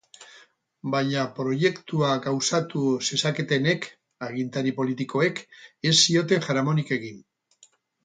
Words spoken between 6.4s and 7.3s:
jaramonik egin.